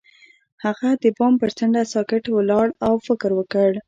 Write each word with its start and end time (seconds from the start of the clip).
هغه 0.63 0.89
د 1.03 1.05
بام 1.17 1.33
پر 1.41 1.49
څنډه 1.57 1.83
ساکت 1.93 2.23
ولاړ 2.29 2.67
او 2.87 2.93
فکر 3.07 3.29
وکړ. 3.35 3.69